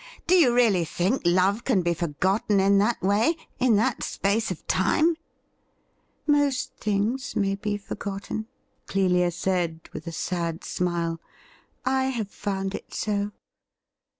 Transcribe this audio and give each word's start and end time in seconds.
Do 0.25 0.33
you 0.33 0.51
really 0.51 0.83
think 0.83 1.21
love 1.25 1.63
can 1.63 1.83
be 1.83 1.93
for 1.93 2.07
gotten 2.07 2.59
in 2.59 2.79
that 2.79 2.99
way— 3.03 3.35
in 3.59 3.75
that 3.75 4.01
space 4.01 4.49
of 4.49 4.65
time 4.65 5.15
?''Most 6.25 6.71
things 6.77 7.35
may 7.35 7.53
be 7.53 7.77
forgotten,' 7.77 8.47
Clelia 8.87 9.29
said, 9.29 9.81
with 9.93 10.07
a 10.07 10.11
sad 10.11 10.63
smile. 10.63 11.21
'I 11.85 12.05
have 12.05 12.31
found 12.31 12.73
it 12.73 12.95
so. 12.95 13.31